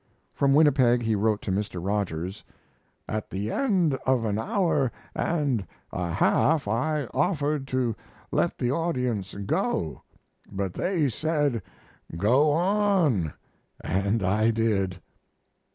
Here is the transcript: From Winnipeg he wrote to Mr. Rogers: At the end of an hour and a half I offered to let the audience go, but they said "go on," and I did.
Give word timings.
From 0.33 0.55
Winnipeg 0.55 1.03
he 1.03 1.13
wrote 1.13 1.43
to 1.43 1.51
Mr. 1.51 1.79
Rogers: 1.85 2.43
At 3.07 3.29
the 3.29 3.51
end 3.51 3.93
of 4.07 4.25
an 4.25 4.39
hour 4.39 4.91
and 5.13 5.67
a 5.91 6.09
half 6.13 6.67
I 6.67 7.05
offered 7.13 7.67
to 7.67 7.95
let 8.31 8.57
the 8.57 8.71
audience 8.71 9.35
go, 9.35 10.01
but 10.51 10.73
they 10.73 11.07
said 11.07 11.61
"go 12.17 12.49
on," 12.49 13.33
and 13.83 14.23
I 14.23 14.49
did. 14.49 14.99